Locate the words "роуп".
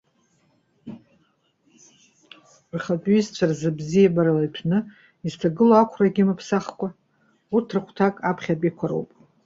8.89-9.09